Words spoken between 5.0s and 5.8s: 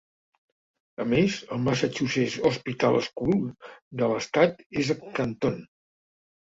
Canton.